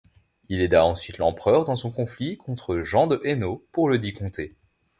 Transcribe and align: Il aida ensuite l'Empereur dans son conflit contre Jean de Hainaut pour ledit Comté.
Il 0.49 0.61
aida 0.61 0.83
ensuite 0.83 1.19
l'Empereur 1.19 1.63
dans 1.63 1.75
son 1.75 1.91
conflit 1.91 2.35
contre 2.35 2.79
Jean 2.79 3.05
de 3.05 3.21
Hainaut 3.23 3.67
pour 3.71 3.87
ledit 3.87 4.13
Comté. 4.13 4.55